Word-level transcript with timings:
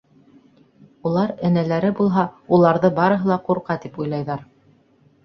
Улар, 1.09 1.33
энәләре 1.49 1.91
булһа, 1.99 2.23
уларҙы 2.57 2.91
барыһы 3.01 3.29
ла 3.33 3.39
ҡурҡа 3.51 3.77
тип 3.85 4.01
уйлайҙар... 4.05 4.43